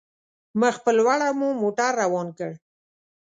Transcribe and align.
مخ 0.59 0.75
په 0.85 0.91
لوړه 0.97 1.27
مو 1.39 1.49
موټر 1.61 1.91
روان 2.03 2.27
کړ. 2.37 2.51